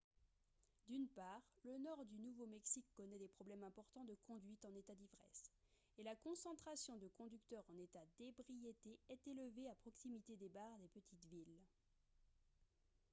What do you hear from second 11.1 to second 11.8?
villes